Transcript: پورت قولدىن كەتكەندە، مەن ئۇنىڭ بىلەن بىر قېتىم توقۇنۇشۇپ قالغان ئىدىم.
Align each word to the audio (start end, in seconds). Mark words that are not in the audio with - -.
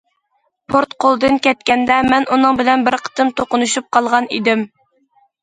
پورت 0.69 0.95
قولدىن 1.03 1.37
كەتكەندە، 1.47 1.99
مەن 2.13 2.25
ئۇنىڭ 2.37 2.57
بىلەن 2.63 2.87
بىر 2.89 2.99
قېتىم 3.05 3.31
توقۇنۇشۇپ 3.43 3.93
قالغان 3.99 4.33
ئىدىم. 4.41 4.67